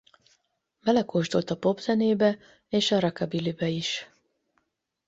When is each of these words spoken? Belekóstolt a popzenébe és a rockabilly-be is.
Belekóstolt 0.83 1.49
a 1.49 1.57
popzenébe 1.57 2.37
és 2.69 2.91
a 2.91 2.99
rockabilly-be 2.99 3.67
is. 3.67 4.07